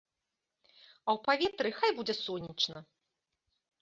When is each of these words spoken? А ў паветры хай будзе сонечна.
А 0.61 1.09
ў 1.13 1.21
паветры 1.27 1.69
хай 1.81 1.91
будзе 1.99 2.15
сонечна. 2.25 2.77